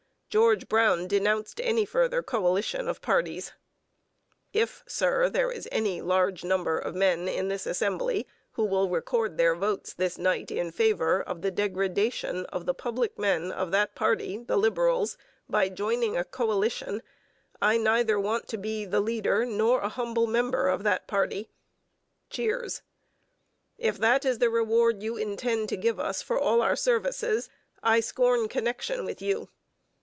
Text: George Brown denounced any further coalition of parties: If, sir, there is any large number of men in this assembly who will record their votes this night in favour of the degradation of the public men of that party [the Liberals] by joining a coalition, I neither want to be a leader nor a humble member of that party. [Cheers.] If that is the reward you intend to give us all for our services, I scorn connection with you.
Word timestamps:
George 0.31 0.69
Brown 0.69 1.09
denounced 1.09 1.59
any 1.59 1.83
further 1.83 2.23
coalition 2.23 2.87
of 2.87 3.01
parties: 3.01 3.51
If, 4.53 4.81
sir, 4.87 5.27
there 5.27 5.51
is 5.51 5.67
any 5.73 6.01
large 6.01 6.45
number 6.45 6.79
of 6.79 6.95
men 6.95 7.27
in 7.27 7.49
this 7.49 7.65
assembly 7.67 8.25
who 8.53 8.63
will 8.63 8.87
record 8.89 9.37
their 9.37 9.55
votes 9.55 9.91
this 9.93 10.17
night 10.17 10.49
in 10.49 10.71
favour 10.71 11.21
of 11.21 11.41
the 11.41 11.51
degradation 11.51 12.45
of 12.45 12.65
the 12.65 12.73
public 12.73 13.19
men 13.19 13.51
of 13.51 13.71
that 13.71 13.93
party 13.93 14.37
[the 14.37 14.55
Liberals] 14.55 15.17
by 15.49 15.67
joining 15.67 16.15
a 16.15 16.23
coalition, 16.23 17.03
I 17.61 17.75
neither 17.77 18.17
want 18.17 18.47
to 18.51 18.57
be 18.57 18.85
a 18.85 18.99
leader 19.01 19.43
nor 19.45 19.81
a 19.81 19.89
humble 19.89 20.27
member 20.27 20.69
of 20.69 20.83
that 20.83 21.07
party. 21.07 21.49
[Cheers.] 22.29 22.83
If 23.77 23.97
that 23.97 24.23
is 24.23 24.39
the 24.39 24.49
reward 24.49 25.03
you 25.03 25.17
intend 25.17 25.67
to 25.67 25.75
give 25.75 25.99
us 25.99 26.21
all 26.29 26.57
for 26.59 26.63
our 26.63 26.77
services, 26.77 27.49
I 27.83 27.99
scorn 27.99 28.47
connection 28.47 29.03
with 29.03 29.21
you. 29.21 29.49